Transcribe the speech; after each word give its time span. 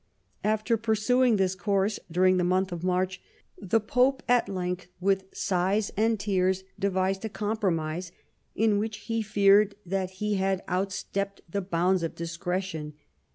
After 0.43 0.77
pursuing 0.77 1.35
this 1.35 1.53
course 1.53 1.99
during 2.09 2.37
the 2.37 2.43
month 2.43 2.71
of 2.71 2.83
March 2.83 3.21
the 3.55 3.79
Pope 3.79 4.23
at 4.27 4.49
length 4.49 4.87
with 4.99 5.25
sighs 5.31 5.91
and 5.95 6.19
tears 6.19 6.63
devised 6.79 7.23
a 7.23 7.29
compromise, 7.29 8.11
in 8.55 8.79
which 8.79 8.97
he 9.01 9.21
feared 9.21 9.75
that 9.85 10.09
he 10.17 10.37
had 10.37 10.63
outstepped 10.67 11.41
the 11.47 11.61
bounds 11.61 12.01
of 12.01 12.15
discretion. 12.15 12.93